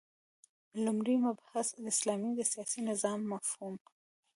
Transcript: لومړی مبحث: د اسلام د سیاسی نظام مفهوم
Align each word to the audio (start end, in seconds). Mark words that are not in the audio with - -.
لومړی 0.85 1.15
مبحث: 1.25 1.67
د 1.83 1.85
اسلام 1.93 2.21
د 2.37 2.39
سیاسی 2.51 2.79
نظام 2.89 3.19
مفهوم 3.31 3.75